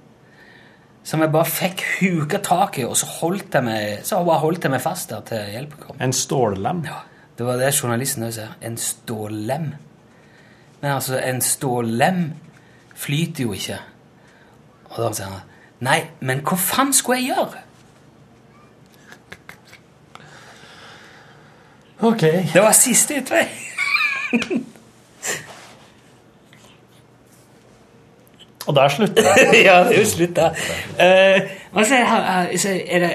[1.05, 4.73] som jeg bare fikk huka tak i, og så holdt jeg meg, bare holdt jeg
[4.73, 5.99] meg fast der til hjelpen kom.
[6.01, 6.81] En stållem?
[6.87, 7.03] Ja,
[7.37, 8.55] det var det journalisten også sa.
[8.65, 9.67] En stållem.
[10.81, 12.23] Men altså, en stållem
[12.95, 13.77] flyter jo ikke.
[14.89, 15.51] Og da sier han
[15.85, 17.61] Nei, men hva faen skulle jeg gjøre?
[22.07, 22.23] Ok.
[22.53, 23.43] Det var siste utvei.
[28.65, 29.45] Og der slutter det.
[29.67, 30.49] ja, det er jo slutt da.
[30.97, 32.01] Uh, altså,
[32.73, 33.11] er det,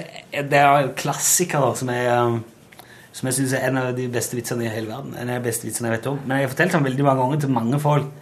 [0.51, 2.41] det er en klassiker som jeg, um,
[3.13, 5.17] som jeg synes er en av de beste vitsene i hele verden.
[5.19, 6.21] En av de beste vitsene jeg vet om.
[6.25, 8.13] Men jeg har fortalt den veldig mange ganger til mange folk.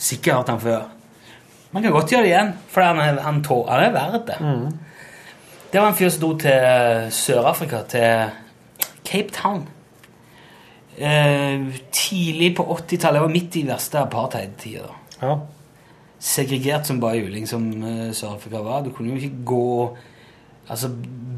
[0.00, 0.86] Sikkert hørt den før.
[1.70, 4.38] Man kan godt gjøre det igjen, for han er, han tå, han er verdt det.
[5.70, 8.32] Det var en fyr som dro til Sør-Afrika, til
[9.06, 9.68] Cape Town.
[10.98, 11.60] Eh,
[11.94, 13.20] tidlig på 80-tallet.
[13.20, 14.88] Det var midt i verste apartheid-tida.
[15.20, 15.36] da Ja.
[16.20, 18.84] Segregert som bare juling som uh, Sør-Afrika var.
[18.84, 19.96] Du kunne jo ikke gå
[20.70, 20.86] Altså,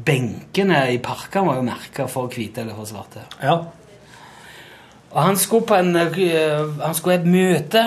[0.05, 3.23] benkene i parkene var jo merka for hvite eller for svarte.
[3.41, 3.55] ja.
[5.13, 7.81] Og han skulle på en eh, Han skulle et møte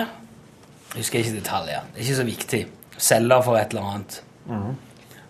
[0.93, 1.81] Jeg husker ikke detaljer.
[1.93, 2.61] Det er ikke så viktig.
[2.97, 4.21] Selger for et eller annet.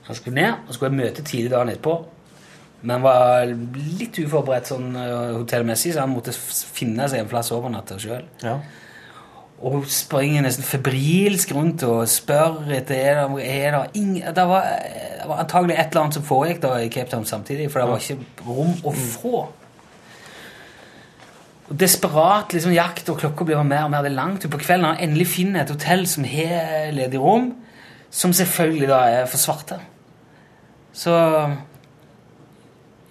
[0.08, 1.96] Han skulle ned og skulle ha møte tidlig dagen etterpå.
[2.82, 3.50] Men var
[4.00, 8.26] litt uforberedt sånn eh, hotellmessig, så han måtte finne seg en plass å overnatte sjøl.
[8.46, 8.60] ja.
[9.58, 14.68] Og springer nesten febrilsk rundt og spør etter er det, er det, ingen, det, var,
[15.18, 17.88] det var antagelig et eller annet som foregikk da i Cape Town samtidig, for det
[17.90, 19.48] var ikke rom å få.
[21.68, 24.92] Og Desperat liksom, jakt, og klokka blir mer og mer det er langt utpå kvelden.
[24.92, 27.50] Han endelig finner et hotell som har ledig rom,
[28.14, 29.82] som selvfølgelig da er for svarte.
[30.94, 31.18] Så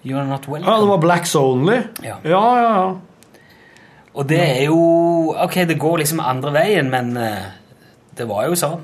[0.07, 0.71] You're not welcome.
[0.71, 1.81] ja, det var blacks only?
[2.03, 2.15] Ja.
[2.23, 2.71] ja, ja.
[2.79, 2.95] ja.
[4.17, 4.77] Og det er jo
[5.37, 7.51] Ok, det går liksom andre veien, men eh,
[8.17, 8.83] det var jo sånn.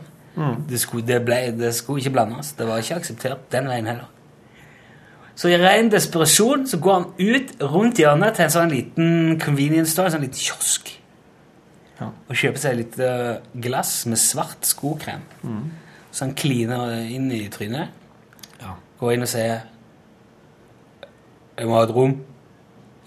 [0.70, 2.52] Det, skulle, det, ble, det skulle ikke blandes.
[2.58, 4.10] Det var ikke akseptert den veien heller.
[5.38, 9.94] Så i ren desperasjon så går han ut rundt hjørnet til en sånn liten convenience
[9.94, 10.92] store, en sånn liten kiosk,
[12.00, 12.08] Ja.
[12.30, 15.22] og kjøper seg litt eh, glass med svart skokrem.
[16.12, 17.90] Så han kliner inn i trynet,
[18.62, 18.76] Ja.
[19.00, 19.62] går inn og sier
[21.58, 22.18] 'Jeg må ha et rom'.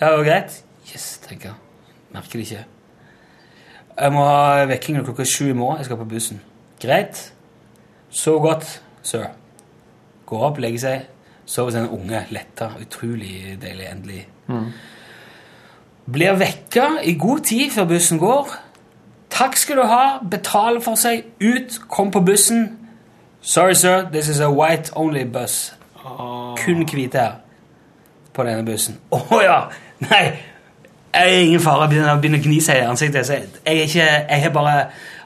[0.00, 0.62] Ja, det var greit.
[0.92, 1.54] Yes, tenker jeg.
[2.16, 2.64] Merker det ikke.
[3.96, 5.80] Jeg må ha vekking klokka sju i morgen.
[5.80, 6.40] Jeg skal på bussen.
[6.80, 7.20] Greit.
[8.10, 9.28] Sov godt, sir.
[10.26, 11.06] Går opp, legger seg.
[11.46, 12.24] Sover som en unge.
[12.34, 12.70] Letta.
[12.80, 13.86] Utrolig deilig.
[13.92, 14.22] Endelig.
[16.12, 18.56] Blir vekka i god tid før bussen går.
[19.30, 20.18] Takk skal du ha.
[20.30, 21.28] Betaler for seg.
[21.40, 21.80] Ut.
[21.92, 22.78] Kom på bussen.
[23.40, 24.08] Sorry, sir.
[24.12, 25.74] This is a white only bus.
[26.56, 27.32] Kun hvite her
[28.34, 28.98] på denne bussen.
[29.10, 29.58] Å ja!
[30.04, 30.24] Nei!
[31.16, 31.88] Jeg er ingen fare.
[31.88, 33.26] Begynner, begynner å gni seg i ansiktet.
[33.26, 34.78] Så Jeg har bare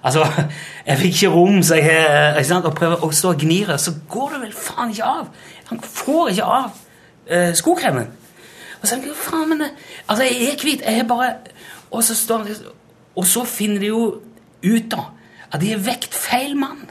[0.03, 0.25] Altså,
[0.87, 3.75] jeg fikk ikke rom, så jeg har ikke sant, og prøver å stå og gnire,
[3.79, 5.27] så går det vel faen ikke av!
[5.69, 6.71] Han får ikke av
[7.29, 8.07] uh, skokremen.
[8.81, 9.75] Og så tenker jeg, faen, men det-
[10.07, 11.35] Altså, jeg er hvit, jeg har bare
[11.91, 12.57] Og så står han
[13.17, 14.01] Og så finner de jo
[14.65, 15.05] ut, da,
[15.53, 16.87] at de har vekt feil mann.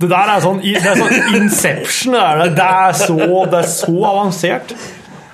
[0.00, 2.12] Det der er sånn, det er sånn Inception.
[2.12, 3.16] Det er, det er, så,
[3.48, 4.74] det er så avansert.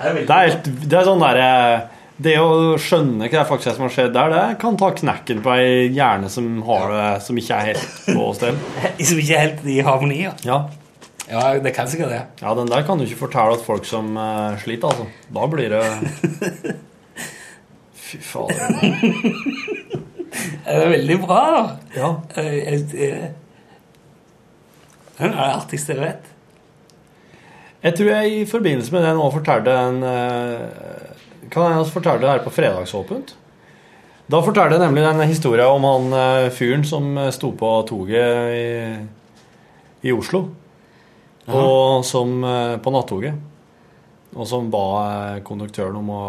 [0.03, 1.49] Det er, det er sånn derre
[2.23, 5.41] Det å skjønne hva det faktisk er som har skjedd der, det kan ta knekken
[5.43, 8.59] på ei hjerne som har det som ikke er helt på stell.
[9.01, 10.19] Som ikke er helt i harmoni.
[10.27, 10.33] Ja.
[10.45, 10.59] Ja.
[11.27, 12.21] ja, det kan sikkert det.
[12.43, 15.07] ja, den der kan du ikke fortelle at folk som uh, sliter, altså.
[15.33, 15.83] Da blir det
[18.03, 18.67] Fy fader.
[20.33, 21.63] Det er veldig bra, da.
[21.93, 22.07] Ja.
[22.37, 23.27] Uh, uh,
[25.13, 26.32] Det er det artigste jeg vet.
[27.83, 32.23] Jeg tror jeg i forbindelse med det nå fortalte en eh, Kan jeg også fortelle
[32.23, 33.35] det her på Fredagsåpent?
[34.31, 38.55] Da fortalte jeg nemlig den historien om han eh, fyren som eh, sto på toget
[38.55, 38.67] i,
[40.07, 40.45] i Oslo.
[41.43, 42.37] Og som
[42.79, 43.35] på nattoget.
[44.31, 46.23] Og som ba konduktøren om å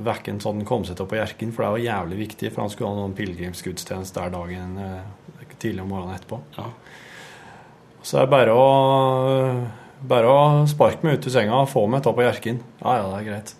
[0.00, 2.72] vekke en sånn kom seg opp på Hjerkinn, for det var jævlig viktig, for han
[2.72, 4.80] skulle ha noen pilegrimsgudstjeneste der dagen
[5.60, 6.40] tidlig om morgenen etterpå.
[6.56, 6.70] Ja.
[8.00, 8.64] Så det er bare å
[10.04, 12.60] bare å sparke meg ut av senga og få meg til på Hjerkinn.
[12.82, 13.50] Ja, ja, det er greit.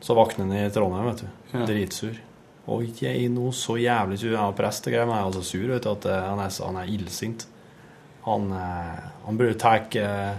[0.00, 1.28] Så våkner han i Trondheim, vet du.
[1.52, 1.64] Ja.
[1.68, 2.16] Dritsur.
[2.70, 4.36] Og jeg er noe så jævlig sur.
[4.36, 6.40] Han er prest og greier, men han er altså sur, vet du, at eh, han
[6.40, 7.40] er, han er illsint.
[8.24, 10.34] Han, eh, han burde ta eh,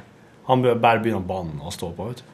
[0.46, 2.26] Han bør bare begynne å banne og stå på, vet du.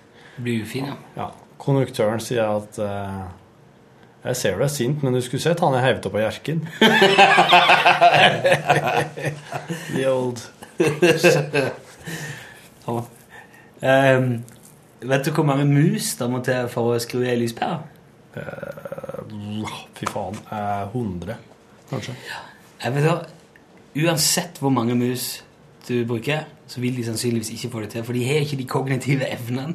[0.43, 0.95] Blir ufin, ja.
[1.17, 1.27] Ja.
[1.57, 3.25] Konduktøren sier at uh,
[4.21, 6.61] Jeg ser du er sint, men du skulle sett han jeg opp av på Hjerkinn.
[9.95, 10.37] The old
[12.87, 14.17] Ja.
[14.17, 14.29] Um,
[15.05, 17.79] vet du hvor mange mus det må til for å skru i ei lyspære?
[19.97, 20.37] Fy faen.
[20.51, 21.37] Uh, 100,
[21.91, 22.15] kanskje.
[22.83, 23.17] Jeg vet da,
[23.97, 25.39] Uansett hvor mange mus
[25.87, 28.03] du bruker, så vil de sannsynligvis ikke få det til.
[28.05, 29.73] For de har ikke de kognitive evnene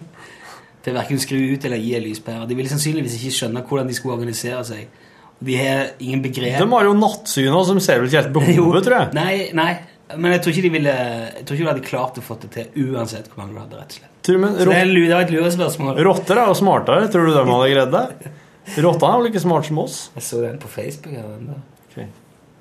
[0.83, 2.46] til verken å skru ut eller gi ei lyspære.
[2.51, 5.01] De vil sannsynligvis ikke skjønne hvordan de skulle organisere seg.
[5.40, 8.98] Og de har ingen begrep De har jo nattsynet som ser ikke helt behovet, tror
[8.98, 9.11] jeg.
[9.18, 9.72] Nei, nei,
[10.16, 12.51] men jeg tror ikke de ville Jeg tror ikke de hadde klart å få det
[12.55, 14.14] til uansett hvor mange du hadde, rett og slett.
[14.22, 16.01] Trumen, Så det er det var et lurespørsmål.
[16.07, 17.09] rotter er jo smartere.
[17.11, 18.33] Tror du de hadde greid det?
[18.87, 19.96] Rottene er vel ikke smart som oss?
[20.14, 21.14] Jeg så den på Facebook.
[21.16, 21.62] her, den der.
[21.88, 21.96] Ok.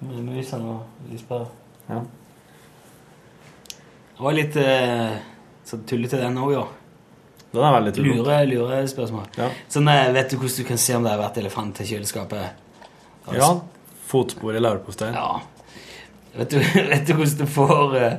[0.01, 1.51] Med musene og lyspærer.
[1.91, 1.99] Ja.
[4.17, 5.13] Det var litt eh,
[5.65, 6.63] så tullete, den òg, jo.
[7.51, 8.17] Den er veldig tullete.
[8.23, 9.29] Lure, lure spørsmål.
[9.37, 9.49] Ja.
[9.69, 12.67] Sånn, vet du hvordan du kan se om det har vært elefant i kjøleskapet?
[13.35, 13.49] Ja.
[14.11, 15.13] Fotspor i leverposteien.
[15.17, 15.41] Ja.
[16.35, 16.59] Vet du,
[16.91, 18.13] vet du hvordan du får uh,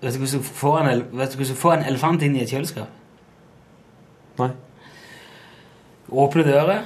[0.00, 2.42] Vet du hvordan du får en, vet du hvordan du får en elefant inn i
[2.44, 3.00] et kjøleskap?
[4.40, 4.50] Nei.
[6.12, 6.78] Åpne døra,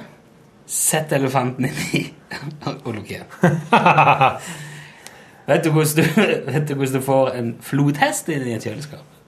[0.69, 2.03] sett elefanten inn i
[2.85, 3.27] og lukk igjen.
[5.49, 5.69] vet, du
[6.05, 9.19] vet du hvordan du får en flodhest inn i et kjøleskap?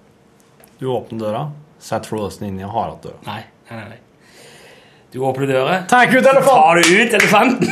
[0.80, 1.44] Du åpner døra,
[1.82, 3.22] setter flodhesten inni og har igjen døra.
[3.28, 3.44] Nei,
[3.74, 4.00] nei, nei.
[5.12, 7.68] Du åpner døra, Takk ut tar du ut elefanten,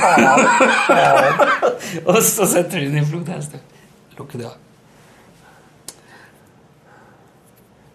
[2.06, 3.62] og så setter du den i flodhesten.
[4.18, 4.58] Lukker døra.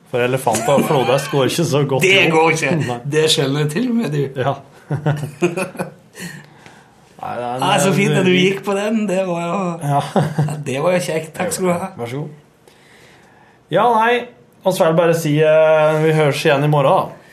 [0.09, 2.07] For elefanter og flodhest går ikke så godt.
[2.07, 2.71] Det går ikke!
[3.17, 4.23] Det skjønner til og med du.
[4.41, 4.55] Ja.
[7.25, 9.07] Nei, det er en- Ah, så fint at du gikk på den.
[9.09, 10.01] Det var jo, Ja.
[10.15, 11.35] ja, det var jo kjekt.
[11.37, 11.91] Takk skal du ha.
[11.99, 12.31] Vær så god.
[13.73, 14.27] Ja, nei.
[14.65, 17.24] vi får bare si uh, vi høres igjen i morgen, da.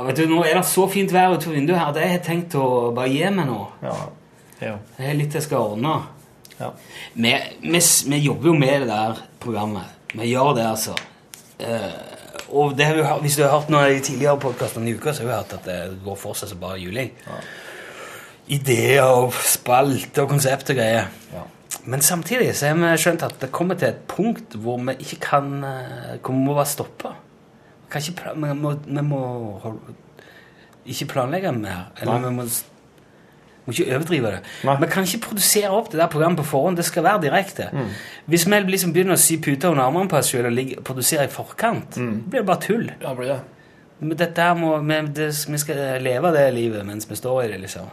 [0.00, 2.22] Ja, vet du, Nå er det så fint vær utenfor vinduet her at jeg har
[2.24, 3.58] tenkt å bare gi meg nå.
[3.84, 3.96] Ja.
[4.62, 4.70] ja.
[4.96, 5.98] Det er litt jeg skal ordne.
[6.56, 6.70] ja.
[7.12, 7.34] Vi,
[7.66, 9.92] vi, vi jobber jo med det der programmet.
[10.14, 10.96] Vi gjør det, altså.
[11.60, 12.00] Eh,
[12.48, 15.26] og det har vi, hvis du har hørt noe de tidligere podkastene i uka, så
[15.26, 17.12] har vi hørt at det går for seg som bare juling.
[18.56, 21.12] Ideer og spalter og konsept og greier.
[21.36, 21.44] Ja.
[21.84, 25.20] Men samtidig så har vi skjønt at det kommer til et punkt hvor vi ikke
[25.28, 27.12] kan eh, Hvor vi må være stoppe.
[27.90, 29.20] Ikke, vi, må, vi må
[29.62, 29.94] holde,
[30.86, 31.88] ikke planlegge mer.
[32.00, 32.44] Eller vi må,
[33.66, 34.40] må ikke overdrive det.
[34.66, 34.76] Nei.
[34.80, 36.78] Vi kan ikke produsere opp det der programmet på forhånd.
[36.80, 37.68] Det skal være direkte.
[37.74, 37.88] Mm.
[38.32, 41.24] Hvis vi liksom begynner å sy puter under armene på oss sjøl og ligge- produsere
[41.28, 42.22] i forkant, Mm.
[42.30, 42.90] blir det bare tull.
[43.02, 43.40] Ja, blir det.
[44.00, 47.48] Men dette her må, vi, det, vi skal leve det livet mens vi står i
[47.52, 47.90] det, liksom.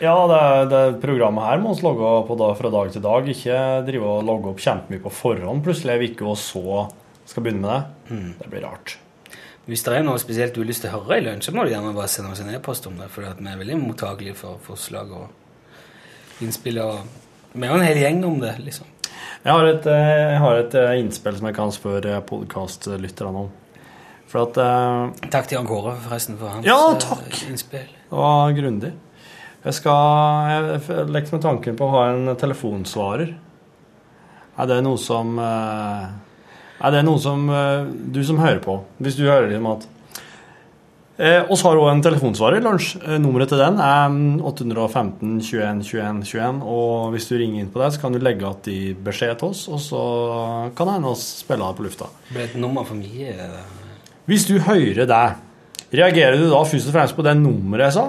[0.00, 3.26] Ja, det, det programmet her må vi logge på da, fra dag til dag.
[3.26, 3.56] Ikke
[3.88, 6.84] drive og logge opp kjempemye på forhånd plutselig er vi ikke og så
[7.26, 8.14] skal begynne med det.
[8.14, 8.34] Mm.
[8.38, 8.94] Det blir rart.
[9.68, 11.66] Hvis det er noe spesielt du har lyst til å høre i lunsj, så må
[11.66, 14.56] du gjerne bare sende oss en e-post om det, for vi er veldig mottagelige for
[14.64, 16.78] forslag og innspill.
[16.80, 17.02] og
[17.52, 18.86] Vi jo en hel gjeng om det, liksom.
[19.44, 23.50] Jeg har et, eh, jeg har et eh, innspill som jeg kan spørre podkastlytterne om.
[24.28, 27.28] For at eh, Takk til Jan Kåre forresten for hans Ja, eh, takk.
[27.48, 27.86] innspill.
[28.10, 28.92] det var grundig.
[29.64, 33.34] Jeg skal Jeg lekte med tanken på å ha en telefonsvarer.
[34.58, 36.08] Er det noe som eh,
[36.78, 39.88] Er det noe som eh, du som hører på Hvis du hører liksom at
[41.18, 42.62] Eh, oss har òg en telefonsvarer.
[42.62, 42.92] Lunsj.
[43.02, 46.60] Eh, nummeret til den er mm, 815 21 21 21.
[46.62, 49.64] Og hvis du ringer inn på det, så kan du legge igjen beskjed til oss,
[49.66, 50.02] og så
[50.78, 52.06] kan det hende vi spiller det på lufta.
[52.28, 53.34] Det ble et nummer for mye.
[53.34, 55.24] eh, Hvis du hører det,
[55.90, 58.06] reagerer du da først og fremst på det nummeret jeg sa?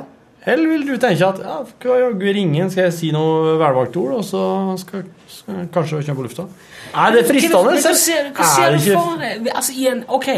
[0.50, 1.58] Eller vil du tenke at ja,
[2.02, 4.42] jaggu ringe skal jeg si noe velvalgt ord, og så
[4.82, 6.46] skal, skal kanskje kjøre på lufta?
[6.90, 7.76] Er det fristende?
[7.76, 9.50] Hva, hva, ser, hva Er ser du for deg?
[9.54, 10.30] Altså, i en, ok,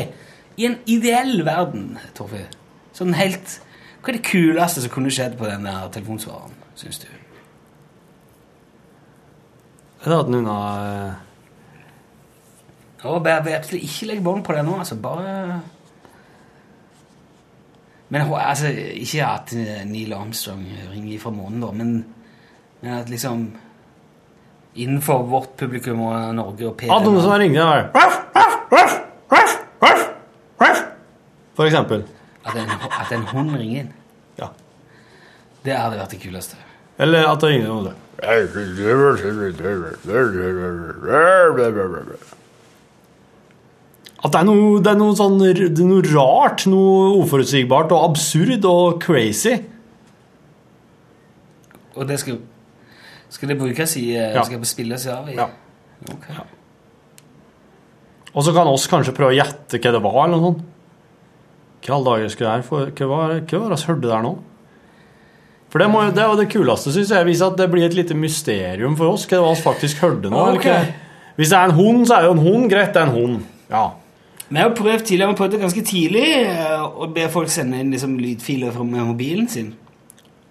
[0.60, 2.52] i en ideell verden, Torfinn,
[2.98, 3.60] sånn helt
[4.02, 7.10] Hva er det kuleste som kunne skjedd på den der telefonsvareren, syns du?
[10.02, 11.14] Jeg hadde den unna eh,
[13.06, 14.98] Og bare, bare absolutt ikke legg bånd på det nå, altså.
[14.98, 15.62] Bare
[18.12, 18.68] Men altså,
[19.00, 21.94] ikke at eh, Neil Armstrong ringer fra månen, da, men,
[22.82, 23.52] men at liksom
[24.72, 27.34] Innenfor vårt publikum og Norge og Ja, noen som
[29.32, 29.58] ruff,
[30.62, 30.84] ruff.
[31.60, 32.06] For eksempel.
[32.46, 32.70] at, en,
[33.02, 33.90] at en hund ringer inn.
[34.40, 34.48] Ja.
[35.66, 36.56] Det hadde vært det kuleste.
[36.98, 37.92] Eller at det ringer noen.
[44.24, 48.04] At det er noe, det er noe sånn det er noe rart, noe uforutsigbart og
[48.12, 49.56] absurd og crazy.
[51.98, 52.38] Og det skal
[53.32, 54.44] Skal det brukes i eh, Ja.
[54.44, 55.48] Skal det spilles av i Ja.
[56.12, 56.28] Ok.
[58.36, 60.62] Og så kan oss kanskje prøve å gjette hva det var, eller noe sånt.
[61.82, 62.68] Hva alle dager skulle det være?
[62.68, 63.58] For, hva var det vi
[63.88, 64.32] hørte der nå?
[65.72, 67.26] For det, må, det er jo det kuleste, syns jeg.
[67.28, 70.30] Viser at det blir et lite mysterium for oss hva det var vi faktisk hørte
[70.32, 70.46] nå.
[70.60, 70.94] hva-
[71.38, 72.70] Hvis det er en hund, så er det jo en hund.
[72.72, 73.46] Greit, det er en hund.
[73.72, 73.84] Ja.
[74.52, 78.18] Vi har prøvd tidligere, vi det ganske tidlig eh, å be folk sende inn liksom,
[78.20, 79.72] lydfiler fra mobilen sin.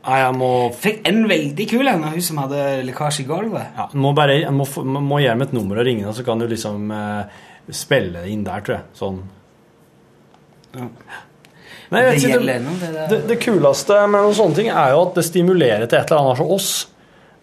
[0.00, 3.74] Nei, jeg må Fikk en veldig kul en av hun som hadde lekkasje i gulvet.
[3.76, 4.64] Ja, må bare jeg må,
[5.04, 7.42] må gjøre med et nummer og ringe, så kan du liksom eh,
[7.76, 8.88] spille inn der, tror jeg.
[8.96, 9.20] Sånn.
[10.78, 10.88] Ja.
[11.90, 15.26] Nei, Det ikke, det det, det kuleste med noen sånne ting er jo at det
[15.26, 16.74] stimulerer til et eller annet som oss.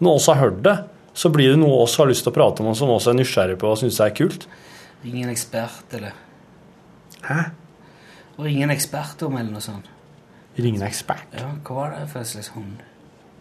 [0.02, 0.78] Når oss har hørt det,
[1.18, 3.14] så blir det noe oss har lyst til å prate om, og som oss er
[3.18, 4.48] nysgjerrig på og syns er kult.
[5.06, 6.16] Ingen ekspert, eller
[7.28, 7.38] Hæ?
[8.38, 9.88] Og ringe en ekspert om, eller noe sånt.
[10.58, 11.26] Ringe en ekspert?
[11.38, 12.82] Ja, Hva var det for en slags hund?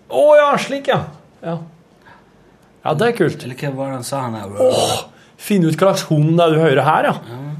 [0.10, 1.02] Å ja, slik, ja.
[1.43, 1.58] ja.
[2.86, 3.43] Ja, det er kult.
[3.43, 4.21] Eller hva var det han sa?
[4.28, 4.58] han her?
[4.63, 4.97] Åh,
[5.38, 7.15] Finne ut hva slags hund det er du hører her, ja.
[7.28, 7.54] Navn.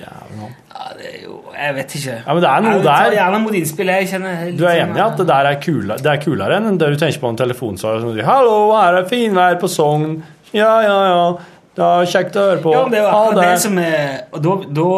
[0.00, 0.16] Ja,
[0.96, 2.14] det er jo Jeg vet ikke.
[2.24, 3.14] Ja, men det er noe jeg der.
[3.18, 3.90] gjerne mot innspill.
[3.92, 6.78] Jeg kjenner Du er enig i at det der er, kula, det er kulere enn
[6.80, 10.22] det du tenker på en telefonsvarer som sier 'Hallo, her er finvær på Sogn'.
[10.56, 11.24] Ja, ja, ja.
[11.80, 12.72] Det var kjekt å høre på.
[12.74, 13.60] Ja, det var jo det det.
[13.62, 14.88] som er Og da, da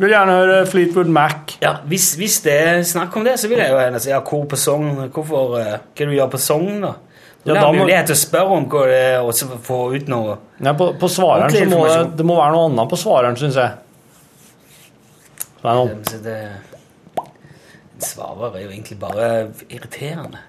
[0.00, 1.56] Vil gjerne høre Fleetwood Mac.
[1.60, 4.22] ja, hvis, hvis det er snakk om det, så vil jeg jo gjerne si ja,
[4.24, 6.94] hvor på Sogn Hvorfor eh, Hva du gjør på Sogn, da?
[7.44, 9.78] Ja, Da har må- mulighet til å spørre om hva det er, og så få
[9.96, 10.38] ut noe.
[10.64, 13.56] Nei, på, på svareren så må det, det må være noe annet på svareren, syns
[13.56, 13.70] jeg.
[15.60, 16.40] Det er noe.
[18.00, 19.26] Svarer er jo egentlig bare
[19.68, 20.40] irriterende.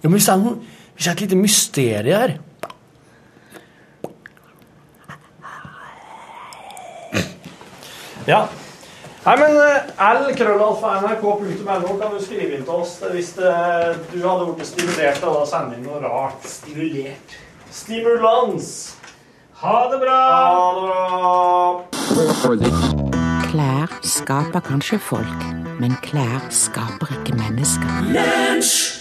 [0.00, 0.56] Ja, men hvis det er, noe,
[0.94, 2.34] hvis det er et lite mysterium her
[8.30, 8.44] Ja.
[9.24, 13.50] Nei, men eh, l-krøllalfa.nrk.no kan du skrive inn til oss hvis det,
[14.14, 16.46] du hadde blitt stimulert av å sende inn noe rart.
[16.48, 17.36] Stimulert.
[17.74, 18.70] Stimulans!
[19.60, 20.20] Ha det bra!
[20.30, 21.34] Ha
[22.54, 23.20] det bra!
[23.50, 25.44] Klær skaper kanskje folk,
[25.82, 27.92] men klær skaper ikke mennesker.
[28.14, 28.99] Lunsj!